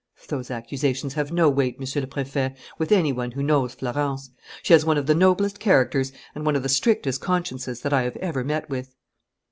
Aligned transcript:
"Those 0.29 0.49
accusations 0.49 1.13
have 1.13 1.31
no 1.31 1.47
weight, 1.47 1.79
Monsieur 1.79 2.01
le 2.01 2.07
Préfet, 2.07 2.55
with 2.79 2.91
any 2.91 3.13
one 3.13 3.29
who 3.33 3.43
knows 3.43 3.75
Florence. 3.75 4.31
She 4.63 4.73
has 4.73 4.83
one 4.83 4.97
of 4.97 5.05
the 5.05 5.13
noblest 5.13 5.59
characters 5.59 6.11
and 6.33 6.43
one 6.43 6.55
of 6.55 6.63
the 6.63 6.69
strictest 6.69 7.21
consciences 7.21 7.81
that 7.81 7.93
I 7.93 8.01
have 8.01 8.17
ever 8.17 8.43
met 8.43 8.67
with." 8.67 8.95